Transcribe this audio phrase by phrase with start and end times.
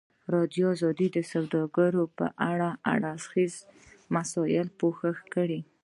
[0.27, 3.61] ازادي راډیو د سوداګري په اړه د هر اړخیزو
[4.15, 5.59] مسایلو پوښښ کړی.